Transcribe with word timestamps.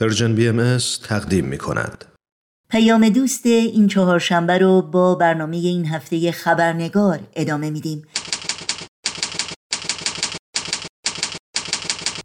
پرژن 0.00 0.34
بی 0.34 0.48
ام 0.48 0.78
تقدیم 1.04 1.44
می 1.44 1.58
کند. 1.58 2.04
پیام 2.70 3.08
دوست 3.08 3.46
این 3.46 3.88
چهارشنبه 3.88 4.58
رو 4.58 4.82
با 4.82 5.14
برنامه 5.14 5.56
این 5.56 5.86
هفته 5.86 6.32
خبرنگار 6.32 7.20
ادامه 7.36 7.70
میدیم. 7.70 8.02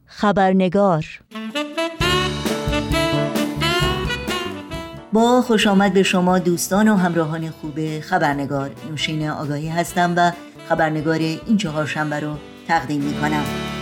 خبرنگار 0.06 1.06
با 5.14 5.42
خوش 5.42 5.68
آمد 5.68 5.94
به 5.94 6.04
شما 6.04 6.40
دوستان 6.40 6.88
و 6.88 6.96
همراهان 6.96 7.50
خوب 7.50 8.00
خبرنگار 8.00 8.72
نوشین 8.90 9.30
آگاهی 9.30 9.70
هستم 9.70 10.14
و 10.18 10.32
خبرنگار 10.70 11.20
این 11.20 11.58
چهارشنبه 11.58 12.20
رو 12.20 12.38
تقدیم 12.68 13.02
می 13.02 13.14
کنم. 13.14 13.73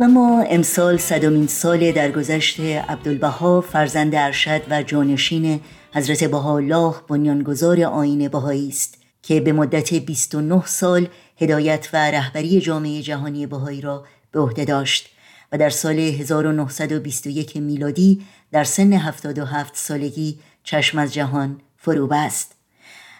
و 0.00 0.08
ما 0.08 0.42
امسال 0.42 0.96
صدامین 0.96 1.46
سال 1.46 1.92
درگذشت 1.92 2.60
عبدالبها 2.60 3.60
فرزند 3.60 4.14
ارشد 4.14 4.62
و 4.70 4.82
جانشین 4.82 5.60
حضرت 5.94 6.24
بهاءالله 6.24 6.94
بنیانگذار 7.08 7.82
آین 7.82 8.28
بهایی 8.28 8.68
است 8.68 8.98
که 9.22 9.40
به 9.40 9.52
مدت 9.52 9.94
29 9.94 10.66
سال 10.66 11.08
هدایت 11.36 11.88
و 11.92 12.10
رهبری 12.10 12.60
جامعه 12.60 13.02
جهانی 13.02 13.46
بهایی 13.46 13.80
را 13.80 14.04
به 14.32 14.40
عهده 14.40 14.64
داشت 14.64 15.08
و 15.52 15.58
در 15.58 15.70
سال 15.70 15.98
1921 15.98 17.56
میلادی 17.56 18.22
در 18.52 18.64
سن 18.64 18.92
77 18.92 19.76
سالگی 19.76 20.38
چشم 20.64 20.98
از 20.98 21.14
جهان 21.14 21.60
فرو 21.76 22.06
بست 22.06 22.54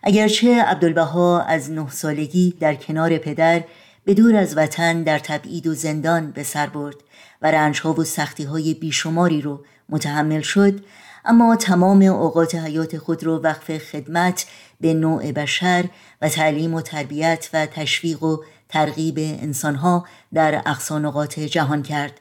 اگرچه 0.03 0.63
عبدالبها 0.63 1.43
از 1.43 1.71
نه 1.71 1.91
سالگی 1.91 2.55
در 2.61 2.75
کنار 2.75 3.19
پدر 3.19 3.63
به 4.05 4.15
دور 4.15 4.37
از 4.37 4.57
وطن 4.57 5.03
در 5.03 5.19
تبعید 5.19 5.67
و 5.67 5.75
زندان 5.75 6.31
به 6.31 6.43
سر 6.43 6.67
برد 6.67 6.97
و 7.43 7.51
رنجها 7.51 7.93
و 7.93 8.05
سختیهای 8.05 8.75
بیشماری 8.75 9.41
رو 9.41 9.65
متحمل 9.89 10.41
شد 10.41 10.81
اما 11.25 11.57
تمام 11.57 12.03
اوقات 12.03 12.55
حیات 12.55 12.99
خود 12.99 13.25
رو 13.25 13.39
وقف 13.39 13.79
خدمت 13.79 14.47
به 14.81 14.95
نوع 14.95 15.33
بشر 15.33 15.85
و 16.23 16.29
تعلیم 16.29 16.75
و 16.75 16.81
تربیت 16.81 17.51
و 17.53 17.67
تشویق 17.67 18.23
و 18.23 18.37
ترغیب 18.69 19.15
انسانها 19.19 20.07
در 20.35 20.63
اقصانقات 20.67 21.41
جهان 21.41 21.83
کرد. 21.83 22.21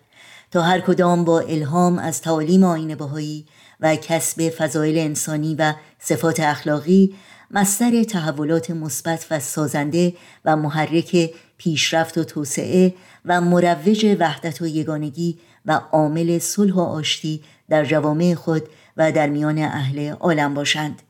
تا 0.51 0.61
هر 0.61 0.79
کدام 0.79 1.25
با 1.25 1.39
الهام 1.39 1.99
از 1.99 2.21
تعالیم 2.21 2.63
آین 2.63 2.95
بهایی 2.95 3.45
و 3.79 3.95
کسب 3.95 4.49
فضایل 4.49 4.97
انسانی 4.97 5.55
و 5.55 5.73
صفات 5.99 6.39
اخلاقی 6.39 7.15
مستر 7.51 8.03
تحولات 8.03 8.71
مثبت 8.71 9.25
و 9.31 9.39
سازنده 9.39 10.13
و 10.45 10.55
محرک 10.55 11.31
پیشرفت 11.59 12.17
و 12.17 12.23
توسعه 12.23 12.93
و 13.25 13.41
مروج 13.41 14.15
وحدت 14.19 14.61
و 14.61 14.67
یگانگی 14.67 15.37
و 15.65 15.81
عامل 15.91 16.39
صلح 16.39 16.73
و 16.73 16.79
آشتی 16.79 17.41
در 17.69 17.85
جوامع 17.85 18.33
خود 18.33 18.63
و 18.97 19.11
در 19.11 19.27
میان 19.27 19.57
اهل 19.57 20.09
عالم 20.09 20.53
باشند. 20.53 21.01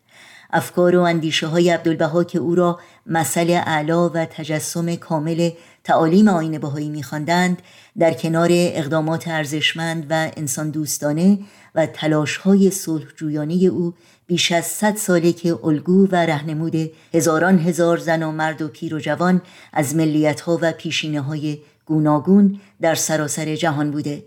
افکار 0.52 0.96
و 0.96 1.02
اندیشه 1.02 1.48
های 1.48 1.70
عبدالبها 1.70 2.24
که 2.24 2.40
او 2.40 2.56
را 2.56 2.80
مسئله 3.06 3.54
اعلا 3.54 4.10
و 4.10 4.26
تجسم 4.26 4.96
کامل 4.96 5.50
تعالیم 5.84 6.28
آین 6.28 6.58
بهایی 6.58 6.90
میخواندند 6.90 7.62
در 8.00 8.14
کنار 8.14 8.50
اقدامات 8.52 9.28
ارزشمند 9.28 10.06
و 10.10 10.32
انسان 10.38 10.70
دوستانه 10.70 11.40
و 11.76 11.86
تلاش 11.86 12.38
های 12.38 12.72
صلح 12.72 13.06
جویانه 13.16 13.54
او 13.54 13.94
بیش 14.28 14.52
از 14.52 14.66
صد 14.66 14.96
ساله 14.96 15.34
که 15.34 15.60
الگو 15.64 16.08
و 16.12 16.16
رهنمود 16.16 16.92
هزاران 17.14 17.60
هزار 17.60 17.98
زن 17.98 18.24
و 18.24 18.32
مرد 18.32 18.62
و 18.62 18.68
پیر 18.68 18.96
و 18.96 19.00
جوان 19.00 19.42
از 19.74 19.96
ملیت 19.96 20.42
ها 20.42 20.60
و 20.62 20.72
پیشینه 20.72 21.22
های 21.22 21.60
گوناگون 21.86 22.60
در 22.82 22.96
سراسر 22.96 23.56
جهان 23.56 23.92
بوده 23.92 24.24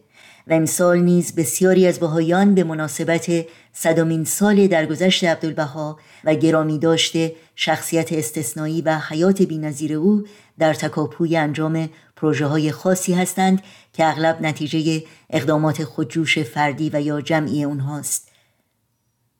و 0.47 0.53
امسال 0.53 0.98
نیز 0.98 1.35
بسیاری 1.35 1.87
از 1.87 2.01
بهایان 2.01 2.55
به 2.55 2.65
مناسبت 2.65 3.47
صدامین 3.73 4.25
سال 4.25 4.67
درگذشت 4.67 5.25
عبدالبها 5.25 5.98
و 6.25 6.35
گرامی 6.35 6.79
داشته 6.79 7.35
شخصیت 7.57 8.13
استثنایی 8.13 8.83
و 8.83 8.98
حیات 9.08 9.42
بینظیر 9.42 9.92
او 9.92 10.25
در 10.58 10.75
تکاپوی 10.75 11.36
انجام 11.36 11.89
پروژه 12.17 12.47
های 12.47 12.73
خاصی 12.73 13.14
هستند 13.14 13.63
که 13.92 14.07
اغلب 14.07 14.39
نتیجه 14.41 15.03
اقدامات 15.30 15.85
خودجوش 15.85 16.39
فردی 16.39 16.91
و 16.95 17.01
یا 17.01 17.20
جمعی 17.20 17.64
اونهاست 17.64 18.33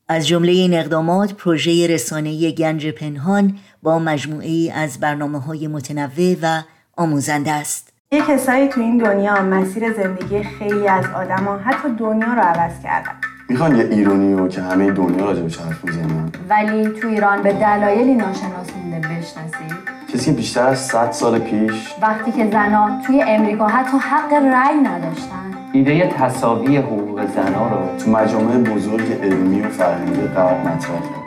از 0.09 0.27
جمله 0.27 0.53
این 0.53 0.75
اقدامات 0.75 1.33
پروژه 1.33 1.87
رسانه‌ای 1.87 2.55
گنج 2.55 2.87
پنهان 2.87 3.59
با 3.83 3.99
مجموعه 3.99 4.49
ای 4.49 4.71
از 4.71 5.01
برنامه 5.01 5.41
های 5.41 5.69
متنوع 5.69 6.37
و 6.43 6.63
آموزنده 6.97 7.53
است. 7.53 7.93
یه 8.13 8.23
کسایی 8.29 8.69
تو 8.69 8.81
این 8.81 8.99
دنیا 8.99 9.43
مسیر 9.43 9.93
زندگی 9.93 10.43
خیلی 10.43 10.89
از 10.89 11.05
آدما 11.15 11.59
حتی 11.59 11.89
دنیا 11.99 12.35
رو 12.35 12.41
عوض 12.41 12.83
کردن. 12.83 13.13
می‌خوان 13.49 13.77
یه 13.77 13.85
ایرانی 13.85 14.35
رو 14.35 14.49
که 14.49 14.63
همه 14.63 14.93
دنیا 14.93 15.25
راجع 15.25 15.43
به 15.43 15.65
حرف 15.65 15.85
می‌زنن 15.85 16.33
ولی 16.49 16.89
تو 16.89 17.09
ایران 17.09 17.43
به 17.43 17.53
دلایلی 17.53 18.15
ناشناس 18.15 18.67
مونده 18.77 19.09
بشناسی 19.09 19.92
کسی 20.13 20.25
که 20.25 20.33
بیشتر 20.33 20.67
از 20.67 20.87
100 20.87 21.13
سال 21.13 21.39
پیش 21.39 21.95
وقتی 22.03 22.33
که 22.33 22.51
زنان 22.51 23.03
توی 23.03 23.23
امریکا 23.23 23.67
حتی 23.67 23.97
حق 23.99 24.33
رأی 24.33 24.81
نداشتن. 24.81 25.55
ایده 25.73 26.09
تصاوی 26.19 26.77
حقوق 26.77 27.27
زنان 27.35 27.71
رو 27.71 27.99
تو 27.99 28.11
مجامع 28.11 28.57
بزرگ 28.57 29.13
علمی 29.23 29.61
و 29.61 29.69
فرهنگی 29.69 30.21
قرار 30.21 30.61
مطرح 30.61 31.01
کرد 31.01 31.23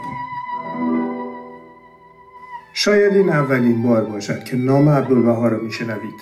شاید 2.73 3.15
این 3.15 3.29
اولین 3.29 3.83
بار 3.83 4.05
باشد 4.05 4.43
که 4.43 4.57
نام 4.57 4.89
عبدالبها 4.89 5.47
را 5.47 5.57
میشنوید. 5.57 6.21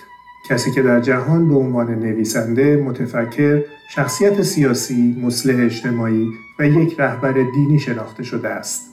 کسی 0.50 0.72
که 0.72 0.82
در 0.82 1.00
جهان 1.00 1.50
به 1.50 1.56
عنوان 1.56 1.96
نویسنده، 1.96 2.76
متفکر، 2.76 3.64
شخصیت 3.90 4.42
سیاسی، 4.42 5.22
مصلح 5.24 5.66
اجتماعی 5.66 6.28
و 6.60 6.68
یک 6.68 7.00
رهبر 7.00 7.32
دینی 7.32 7.80
شناخته 7.80 8.24
شده 8.24 8.50
است. 8.50 8.93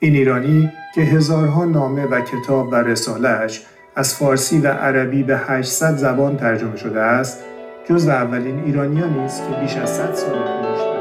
این 0.00 0.14
ایرانی 0.14 0.72
که 0.94 1.00
هزارها 1.00 1.64
نامه 1.64 2.06
و 2.06 2.20
کتاب 2.20 2.68
و 2.72 2.74
رسالهش 2.74 3.66
از 3.96 4.14
فارسی 4.14 4.58
و 4.58 4.68
عربی 4.68 5.22
به 5.22 5.36
800 5.36 5.96
زبان 5.96 6.36
ترجمه 6.36 6.76
شده 6.76 7.00
است، 7.00 7.44
جز 7.88 8.08
اولین 8.08 8.64
ایرانیانی 8.64 9.20
است 9.20 9.42
که 9.48 9.60
بیش 9.60 9.76
از 9.76 9.96
100 9.96 10.14
سال 10.14 10.32
پیش 10.32 10.97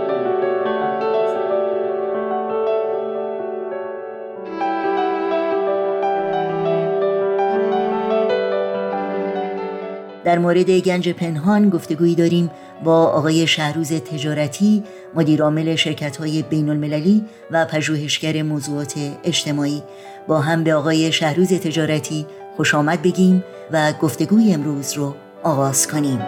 در 10.27 10.39
مورد 10.39 10.69
گنج 10.69 11.09
پنهان 11.09 11.69
گفتگویی 11.69 12.15
داریم 12.15 12.51
با 12.83 13.07
آقای 13.07 13.47
شهروز 13.47 13.91
تجارتی 13.91 14.83
مدیرعامل 15.15 15.75
شرکت 15.75 16.17
های 16.17 16.41
بین 16.43 16.69
المللی 16.69 17.23
و 17.51 17.65
پژوهشگر 17.65 18.41
موضوعات 18.41 18.93
اجتماعی. 19.23 19.83
با 20.27 20.39
هم 20.39 20.63
به 20.63 20.75
آقای 20.75 21.11
شهروز 21.11 21.53
تجارتی 21.53 22.25
خوش 22.57 22.75
آمد 22.75 23.01
بگیم 23.01 23.43
و 23.71 23.93
گفتگوی 23.93 24.53
امروز 24.53 24.93
رو 24.93 25.15
آغاز 25.43 25.87
کنیم. 25.87 26.21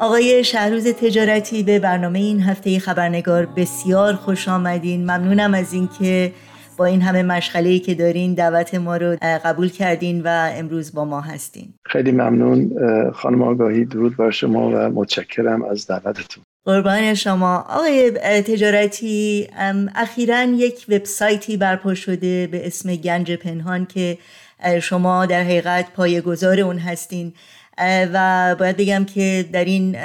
آقای 0.00 0.44
شهروز 0.44 0.86
تجارتی 0.86 1.62
به 1.62 1.78
برنامه 1.78 2.18
این 2.18 2.40
هفته 2.40 2.78
خبرنگار 2.78 3.46
بسیار 3.46 4.14
خوش 4.14 4.48
آمدین. 4.48 5.02
ممنونم 5.02 5.54
از 5.54 5.72
اینکه 5.72 6.32
با 6.76 6.84
این 6.84 7.02
همه 7.02 7.22
مشغله 7.22 7.78
که 7.78 7.94
دارین 7.94 8.34
دعوت 8.34 8.74
ما 8.74 8.96
رو 8.96 9.16
قبول 9.22 9.68
کردین 9.68 10.22
و 10.22 10.50
امروز 10.52 10.94
با 10.94 11.04
ما 11.04 11.20
هستین. 11.20 11.74
خیلی 11.84 12.12
ممنون 12.12 12.72
خانم 13.12 13.42
آگاهی. 13.42 13.84
درود 13.84 14.16
بر 14.16 14.30
شما 14.30 14.68
و 14.68 14.74
متشکرم 14.74 15.64
از 15.64 15.86
دعوتتون. 15.86 16.44
قربان 16.64 17.14
شما. 17.14 17.66
آقای 17.68 18.10
تجارتی 18.42 19.48
اخیرا 19.94 20.42
یک 20.42 20.86
وبسایتی 20.88 21.56
برپا 21.56 21.94
شده 21.94 22.46
به 22.46 22.66
اسم 22.66 22.96
گنج 22.96 23.32
پنهان 23.32 23.86
که 23.86 24.18
شما 24.82 25.26
در 25.26 25.42
حقیقت 25.42 25.92
پایه‌گذار 25.92 26.60
اون 26.60 26.78
هستین. 26.78 27.32
و 28.12 28.56
باید 28.58 28.76
بگم 28.76 29.04
که 29.04 29.44
در 29.52 29.64
این 29.64 29.96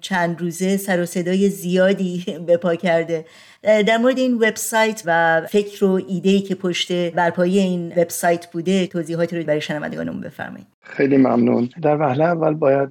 چند 0.00 0.40
روزه 0.40 0.76
سر 0.76 1.00
و 1.00 1.06
صدای 1.06 1.48
زیادی 1.48 2.24
به 2.46 2.56
پا 2.56 2.74
کرده. 2.74 3.24
در 3.66 3.98
مورد 3.98 4.18
این 4.18 4.34
وبسایت 4.34 5.02
و 5.06 5.42
فکر 5.50 5.84
و 5.84 6.00
ایده 6.08 6.40
که 6.40 6.54
پشت 6.54 6.92
برپایی 6.92 7.58
این 7.58 7.92
وبسایت 7.96 8.46
بوده 8.52 8.86
توضیحاتی 8.86 9.38
رو 9.38 9.44
برای 9.44 9.60
شنوندگانمون 9.60 10.20
بفرمایید. 10.20 10.66
خیلی 10.88 11.16
ممنون. 11.16 11.68
در 11.82 12.00
وهله 12.00 12.24
اول 12.24 12.54
باید 12.54 12.90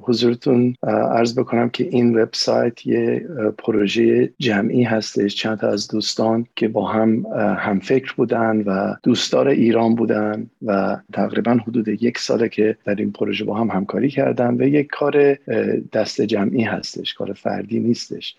حضورتون 0.00 0.74
عرض 0.82 1.38
بکنم 1.38 1.68
که 1.68 1.84
این 1.84 2.18
وبسایت 2.18 2.86
یه 2.86 3.26
پروژه 3.58 4.30
جمعی 4.38 4.82
هستش. 4.82 5.34
چند 5.34 5.58
تا 5.58 5.68
از 5.68 5.88
دوستان 5.88 6.46
که 6.56 6.68
با 6.68 6.86
هم 6.86 7.26
هم 7.58 7.80
فکر 7.80 8.14
بودن 8.16 8.62
و 8.66 8.94
دوستدار 9.02 9.48
ایران 9.48 9.94
بودن 9.94 10.46
و 10.62 10.96
تقریبا 11.12 11.52
حدود 11.52 11.88
یک 11.88 12.18
ساله 12.18 12.48
که 12.48 12.76
در 12.84 12.94
این 12.94 13.12
پروژه 13.12 13.44
با 13.44 13.54
هم 13.54 13.70
همکاری 13.70 14.08
کردن 14.08 14.54
و 14.54 14.62
یک 14.62 14.86
کار 14.86 15.38
دست 15.92 16.20
جمعی 16.20 16.62
هستش 16.62 17.14
کار 17.14 17.32
فردی 17.32 17.80
نیستش. 17.80 18.36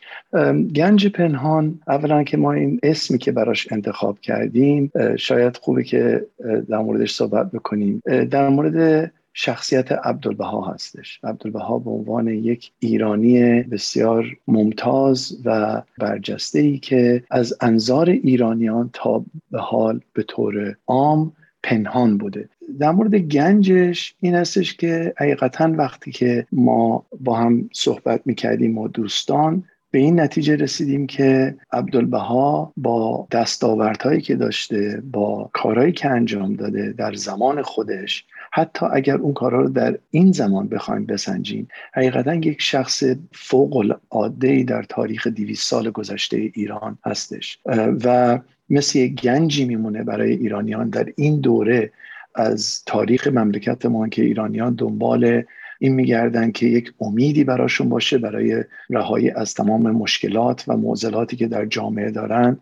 گنج 0.75 1.07
پنهان 1.07 1.79
اولا 1.87 2.23
که 2.23 2.37
ما 2.37 2.53
این 2.53 2.79
اسمی 2.83 3.17
که 3.17 3.31
براش 3.31 3.67
انتخاب 3.71 4.19
کردیم 4.19 4.91
شاید 5.15 5.57
خوبه 5.57 5.83
که 5.83 6.25
در 6.69 6.77
موردش 6.77 7.13
صحبت 7.13 7.51
بکنیم. 7.51 8.01
در 8.31 8.49
مورد 8.49 8.92
شخصیت 9.33 9.91
عبدالبها 9.91 10.61
هستش. 10.61 11.19
عبدالبها 11.23 11.79
به 11.79 11.89
عنوان 11.89 12.27
یک 12.27 12.71
ایرانی 12.79 13.63
بسیار 13.63 14.25
ممتاز 14.47 15.37
و 15.45 15.81
برجسته 15.97 16.59
ای 16.59 16.77
که 16.77 17.23
از 17.29 17.57
انظار 17.61 18.09
ایرانیان 18.09 18.89
تا 18.93 19.25
به 19.51 19.59
حال 19.59 20.01
به 20.13 20.23
طور 20.23 20.75
عام 20.87 21.33
پنهان 21.63 22.17
بوده. 22.17 22.49
در 22.79 22.91
مورد 22.91 23.15
گنجش 23.15 24.15
این 24.19 24.35
هستش 24.35 24.73
که 24.73 25.13
حقیقتا 25.17 25.73
وقتی 25.77 26.11
که 26.11 26.47
ما 26.51 27.05
با 27.21 27.35
هم 27.35 27.69
صحبت 27.73 28.21
می‌کردیم 28.25 28.77
و 28.77 28.87
دوستان 28.87 29.63
به 29.91 29.99
این 29.99 30.19
نتیجه 30.19 30.55
رسیدیم 30.55 31.07
که 31.07 31.55
عبدالبها 31.71 32.73
با 32.77 33.27
دستاوردهایی 33.31 34.21
که 34.21 34.35
داشته 34.35 35.03
با 35.11 35.49
کارهایی 35.53 35.91
که 35.91 36.09
انجام 36.09 36.55
داده 36.55 36.93
در 36.97 37.13
زمان 37.13 37.61
خودش 37.61 38.25
حتی 38.55 38.85
اگر 38.93 39.15
اون 39.17 39.33
کارها 39.33 39.61
رو 39.61 39.69
در 39.69 39.97
این 40.11 40.31
زمان 40.31 40.67
بخوایم 40.67 41.05
بسنجیم 41.05 41.67
حقیقتا 41.93 42.33
یک 42.33 42.61
شخص 42.61 43.03
فوق 43.31 43.75
العاده 43.75 44.63
در 44.63 44.83
تاریخ 44.83 45.27
200 45.27 45.69
سال 45.69 45.91
گذشته 45.91 46.51
ایران 46.53 46.97
هستش. 47.05 47.59
و 48.03 48.39
مثل 48.69 48.99
یک 48.99 49.21
گنجی 49.21 49.65
میمونه 49.65 50.03
برای 50.03 50.31
ایرانیان 50.31 50.89
در 50.89 51.07
این 51.15 51.39
دوره 51.39 51.91
از 52.35 52.83
تاریخ 52.85 53.27
مملکت 53.27 53.85
ما 53.85 54.07
که 54.07 54.21
ایرانیان 54.21 54.73
دنبال 54.73 55.43
این 55.79 55.93
میگردن 55.93 56.51
که 56.51 56.65
یک 56.65 56.93
امیدی 57.01 57.43
براشون 57.43 57.89
باشه 57.89 58.17
برای 58.17 58.63
رهایی 58.89 59.29
از 59.29 59.53
تمام 59.53 59.91
مشکلات 59.91 60.63
و 60.67 60.77
معضلاتی 60.77 61.35
که 61.35 61.47
در 61.47 61.65
جامعه 61.65 62.11
دارن. 62.11 62.57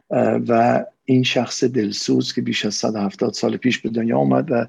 و 0.47 0.85
این 1.11 1.23
شخص 1.23 1.63
دلسوز 1.63 2.33
که 2.33 2.41
بیش 2.41 2.65
از 2.65 2.73
170 2.75 3.33
سال 3.33 3.57
پیش 3.57 3.79
به 3.79 3.89
دنیا 3.89 4.17
آمد 4.17 4.51
و 4.51 4.67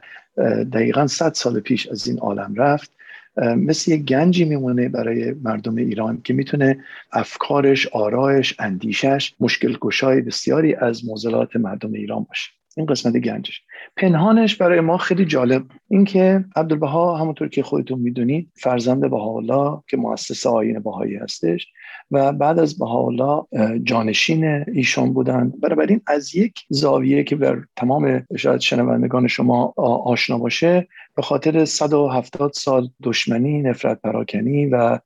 دقیقا 0.65 1.07
100 1.07 1.33
سال 1.33 1.61
پیش 1.61 1.87
از 1.87 2.07
این 2.07 2.19
عالم 2.19 2.55
رفت 2.55 2.91
مثل 3.37 3.93
یک 3.93 4.05
گنجی 4.05 4.45
میمونه 4.45 4.89
برای 4.89 5.33
مردم 5.33 5.77
ایران 5.77 6.21
که 6.25 6.35
می‌تونه 6.35 6.85
افکارش، 7.13 7.87
آرایش، 7.87 8.55
اندیشش 8.59 9.35
مشکل 9.41 9.77
گشای 9.81 10.21
بسیاری 10.21 10.75
از 10.75 11.05
معضلات 11.05 11.57
مردم 11.57 11.93
ایران 11.93 12.25
باشه. 12.25 12.51
این 12.77 12.87
قسمت 12.87 13.17
گنجش. 13.17 13.63
پنهانش 13.97 14.57
برای 14.57 14.81
ما 14.81 14.97
خیلی 14.97 15.25
جالب. 15.25 15.65
اینکه 15.89 16.45
عبدالبها 16.57 17.17
همونطور 17.17 17.49
که 17.49 17.63
خودتون 17.63 17.99
می‌دونید 17.99 18.51
فرزند 18.55 19.11
بهاءالله 19.11 19.83
که 19.89 19.97
مؤسس 19.97 20.47
آیین 20.47 20.79
بهایی 20.81 21.17
هستش 21.17 21.67
و 22.11 22.33
بعد 22.33 22.59
از 22.59 22.79
بهاءالله 22.79 23.43
جانشین 23.83 24.45
ایشان 24.75 25.13
بودند 25.13 25.61
بنابراین 25.61 26.01
از 26.07 26.35
یک 26.35 26.55
زاویه 26.69 27.25
که 27.25 27.37
بر 27.37 27.63
تمام 27.77 28.27
شاید 28.37 28.61
شنوندگان 28.61 29.29
شما 29.29 29.75
آشنا 30.05 30.39
باشه 30.39 30.89
به 31.17 31.23
خاطر 31.23 31.65
170 31.65 32.53
سال 32.53 32.89
دشمنی 33.03 33.63
نفرت 33.63 34.01
پراکنی 34.01 34.67
و 34.67 34.99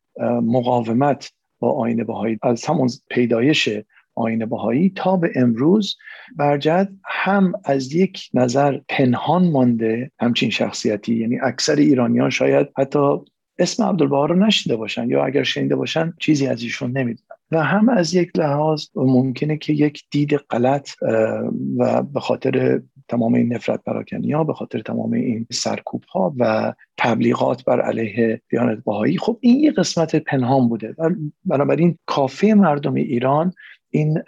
مقاومت 0.43 1.33
با 1.59 1.73
آین 1.73 2.05
بهایی 2.05 2.39
از 2.43 2.67
همون 2.67 2.89
پیدایش 3.11 3.69
آین 4.17 4.47
بهایی 4.47 4.93
تا 4.97 5.17
به 5.17 5.31
امروز 5.35 5.97
برجد 6.37 6.89
هم 7.05 7.53
از 7.65 7.93
یک 7.93 8.29
نظر 8.35 8.79
پنهان 8.89 9.51
مانده 9.51 10.11
همچین 10.21 10.51
شخصیتی 10.51 11.15
یعنی 11.15 11.39
اکثر 11.43 11.77
ایرانیان 11.77 12.31
شاید 12.31 12.69
حتی 12.79 13.19
اسم 13.59 13.85
عبدالبها 13.85 14.27
رو 14.27 14.35
نشیده 14.35 14.77
باشن 14.77 15.11
یا 15.11 15.25
اگر 15.25 15.43
شنیده 15.43 15.77
باشن 15.77 16.13
چیزی 16.19 16.47
از 16.47 16.63
ایشون 16.63 16.91
نمی‌دونن. 16.91 17.37
و 17.51 17.63
هم 17.63 17.89
از 17.89 18.15
یک 18.15 18.31
لحاظ 18.37 18.87
ممکنه 18.95 19.57
که 19.57 19.73
یک 19.73 20.05
دید 20.11 20.37
غلط 20.37 20.91
و 21.79 22.03
به 22.03 22.21
خاطر 22.21 22.83
تمام 23.09 23.35
این 23.35 23.55
نفرت 23.55 23.85
پراکنی 23.85 24.33
ها 24.33 24.45
به 24.45 24.55
خاطر 24.55 24.81
تمام 24.81 25.13
این 25.13 25.47
سرکوب 25.53 26.05
ها 26.05 26.35
و 26.39 26.75
تبلیغات 26.97 27.65
بر 27.65 27.81
علیه 27.81 28.43
دیانت 28.49 28.85
بهایی 28.85 29.19
خب 29.19 29.39
این 29.41 29.61
یه 29.61 29.71
قسمت 29.71 30.17
پنهان 30.17 30.69
بوده. 30.69 30.95
بنابراین 31.45 31.99
کافه 32.07 32.55
مردم 32.55 32.95
ایران 32.95 33.53
این 33.91 34.23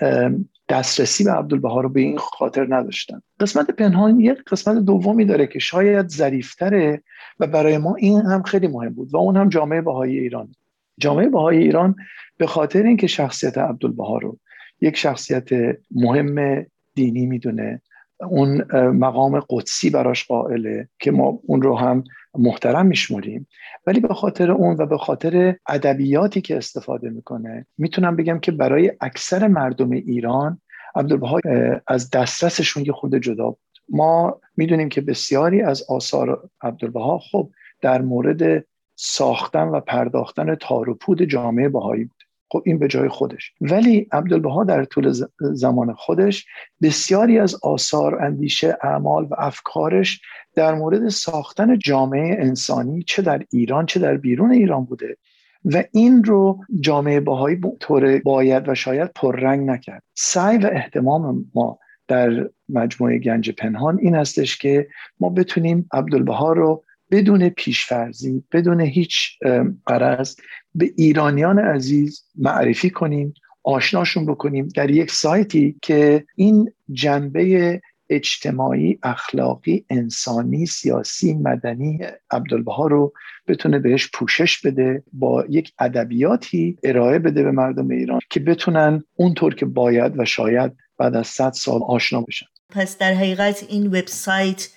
دسترسی 0.69 1.25
به 1.25 1.31
عبدالبها 1.31 1.81
رو 1.81 1.89
به 1.89 2.01
این 2.01 2.19
خاطر 2.19 2.67
نداشتن. 2.75 3.23
قسمت 3.41 3.71
پنهان 3.71 4.21
یک 4.21 4.39
قسمت 4.45 4.85
دومی 4.85 5.25
داره 5.25 5.47
که 5.47 5.59
شاید 5.59 6.09
ظریفتره 6.09 7.03
و 7.41 7.47
برای 7.47 7.79
ما 7.79 7.95
این 7.95 8.21
هم 8.21 8.43
خیلی 8.43 8.67
مهم 8.67 8.95
بود 8.95 9.15
و 9.15 9.17
اون 9.17 9.37
هم 9.37 9.49
جامعه 9.49 9.81
بهایی 9.81 10.19
ایران. 10.19 10.55
جامعه 10.99 11.29
بهایی 11.29 11.63
ایران 11.63 11.97
به 12.37 12.47
خاطر 12.47 12.83
اینکه 12.83 13.07
شخصیت 13.07 13.59
عبدالبها 13.59 14.19
رو 14.19 14.39
یک 14.81 14.97
شخصیت 14.97 15.49
مهم 15.91 16.67
دینی 16.95 17.27
می‌دونه 17.27 17.83
اون 18.21 18.63
مقام 18.91 19.41
قدسی 19.51 19.91
براش 19.91 20.27
قائله 20.27 20.89
که 20.99 21.11
ما 21.11 21.41
اون 21.47 21.63
رو 21.63 21.79
هم 21.79 22.05
محترم 22.39 22.87
میشمریم. 22.87 23.47
ولی 23.87 24.01
به 24.01 24.15
خاطر 24.15 24.51
اون 24.51 24.77
و 24.77 24.87
به 24.87 24.99
خاطر 24.99 25.57
ادبیاتی 25.69 26.41
که 26.41 26.57
استفاده 26.57 27.11
می‌کنه 27.11 27.67
می‌تونم 27.79 28.17
بگم 28.17 28.39
که 28.39 28.53
برای 28.53 28.93
اکثر 29.01 29.49
مردم 29.49 29.91
ایران 29.91 30.61
عبدالبها 30.95 31.41
از 31.87 32.11
دسترسشون 32.11 32.85
یه 32.85 32.93
خود 32.93 33.15
جدا 33.15 33.51
بود. 33.51 33.59
ما 33.89 34.41
می‌دونیم 34.57 34.89
که 34.89 35.01
بسیاری 35.01 35.63
از 35.63 35.85
آثار 35.89 36.51
عبدالبها 36.61 37.19
خب 37.19 37.51
در 37.81 38.03
مورد 38.03 38.65
ساختن 38.95 39.69
و 39.69 39.81
پرداختن 39.81 40.55
تاروپود 40.55 41.23
جامعه 41.23 41.69
بهایی 41.69 42.05
بود. 42.05 42.28
خب 42.51 42.63
این 42.67 42.79
به 42.79 42.89
جای 42.89 43.09
خودش. 43.09 43.53
ولی 43.61 44.07
عبدالبها 44.13 44.65
در 44.65 44.85
طول 44.85 45.13
زمان 45.41 45.95
خودش 45.95 46.47
بسیاری 46.83 47.39
از 47.39 47.55
آثار 47.63 48.23
اندیشه 48.23 48.79
اعمال 48.83 49.25
و 49.25 49.35
افکارش 49.39 50.21
در 50.55 50.75
مورد 50.75 51.09
ساختن 51.09 51.79
جامعه 51.79 52.37
انسانی 52.41 53.03
چه 53.03 53.23
در 53.23 53.43
ایران 53.53 53.87
چه 53.87 54.01
در 54.01 54.17
بیرون 54.17 54.53
ایران 54.53 54.85
بوده 54.85 55.17
و 55.65 55.85
این 55.93 56.25
رو 56.25 56.65
جامعه 56.81 57.21
باهایی 57.21 57.61
طور 57.81 58.19
باید 58.19 58.69
و 58.69 58.75
شاید 58.75 59.11
پررنگ 59.15 59.71
نکرد. 59.71 60.03
سعی 60.15 60.59
و 60.59 60.71
احتمام 60.73 61.45
ما 61.55 61.79
در 62.09 62.51
مجموعه 62.69 63.19
گنج 63.19 63.51
پنهان 63.51 63.99
این 63.99 64.15
هستش 64.15 64.59
که 64.59 64.89
ما 65.21 65.29
بتونیم 65.29 65.89
عبدالبها 65.93 66.53
رو 66.53 66.85
بدون 67.11 67.49
پیشفرزی 67.49 68.45
بدون 68.53 68.81
هیچ 68.81 69.39
قرض 69.87 70.37
به 70.75 70.91
ایرانیان 70.97 71.59
عزیز 71.59 72.25
معرفی 72.35 72.91
کنیم 72.91 73.35
آشناشون 73.63 74.27
بکنیم 74.27 74.69
در 74.69 74.91
یک 74.91 75.11
سایتی 75.11 75.77
که 75.83 76.25
این 76.37 76.73
جنبه 76.93 77.81
اجتماعی 78.11 78.99
اخلاقی 79.03 79.85
انسانی 79.91 80.67
سیاسی 80.67 81.35
مدنی 81.35 82.01
عبدالبها 82.31 82.87
رو 82.87 83.13
بتونه 83.47 83.79
بهش 83.79 84.11
پوشش 84.15 84.61
بده 84.61 85.03
با 85.13 85.45
یک 85.49 85.73
ادبیاتی 85.79 86.79
ارائه 86.83 87.19
بده 87.19 87.43
به 87.43 87.51
مردم 87.51 87.91
ایران 87.91 88.21
که 88.31 88.41
بتونن 88.41 89.05
اونطور 89.15 89.55
که 89.55 89.67
باید 89.67 90.19
و 90.19 90.25
شاید 90.25 90.73
بعد 90.99 91.17
از 91.17 91.27
صد 91.27 91.53
سال 91.53 91.81
آشنا 91.83 92.21
بشن. 92.21 92.47
پس 92.71 92.99
در 92.99 93.15
حقیقت 93.15 93.67
این 93.69 93.87
وبسایت 93.87 94.69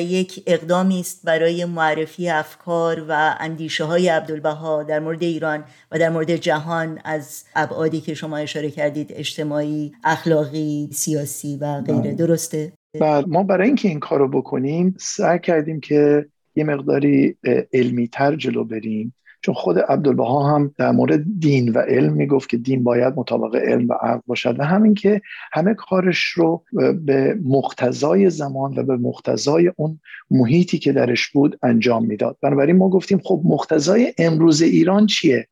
یک 0.00 0.42
اقدامی 0.46 1.00
است 1.00 1.20
برای 1.24 1.64
معرفی 1.64 2.28
افکار 2.28 3.04
و 3.08 3.36
اندیشه 3.40 3.84
های 3.84 4.08
عبدالبها 4.08 4.82
در 4.82 5.00
مورد 5.00 5.22
ایران 5.22 5.64
و 5.92 5.98
در 5.98 6.10
مورد 6.10 6.36
جهان 6.36 7.00
از 7.04 7.44
ابعادی 7.56 8.00
که 8.00 8.14
شما 8.14 8.36
اشاره 8.36 8.70
کردید 8.70 9.12
اجتماعی 9.14 9.92
اخلاقی 10.04 10.88
سیاسی 10.92 11.56
و 11.60 11.80
غیره. 11.80 12.00
بله. 12.00 12.14
درسته؟ 12.14 12.72
بله. 13.00 13.24
ما 13.26 13.42
برای 13.42 13.66
اینکه 13.66 13.88
این 13.88 14.00
کارو 14.00 14.28
بکنیم 14.28 14.94
سعی 14.98 15.38
کردیم 15.38 15.80
که 15.80 16.26
یه 16.56 16.64
مقداری 16.64 17.36
علمی 17.72 18.08
تر 18.08 18.36
جلو 18.36 18.64
بریم. 18.64 19.14
چون 19.40 19.54
خود 19.54 19.78
عبدالبها 19.78 20.54
هم 20.54 20.74
در 20.78 20.90
مورد 20.90 21.24
دین 21.38 21.72
و 21.72 21.78
علم 21.78 22.12
می‌گفت 22.12 22.48
که 22.48 22.56
دین 22.56 22.84
باید 22.84 23.14
مطابق 23.16 23.56
علم 23.56 23.88
و 23.88 23.92
عقل 23.92 24.20
باشد 24.26 24.60
و 24.60 24.64
همین 24.64 24.94
که 24.94 25.20
همه 25.52 25.74
کارش 25.74 26.24
رو 26.24 26.64
به 27.04 27.38
مقتضای 27.44 28.30
زمان 28.30 28.78
و 28.78 28.82
به 28.82 28.96
مقتضای 28.96 29.72
اون 29.76 30.00
محیطی 30.30 30.78
که 30.78 30.92
درش 30.92 31.28
بود 31.28 31.58
انجام 31.62 32.06
می‌داد. 32.06 32.36
بنابراین 32.42 32.76
ما 32.76 32.88
گفتیم 32.88 33.20
خب 33.24 33.42
مقتضای 33.44 34.14
امروز 34.18 34.62
ایران 34.62 35.06
چیه؟ 35.06 35.48